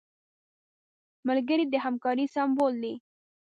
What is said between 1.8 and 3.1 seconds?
همکارۍ سمبول دی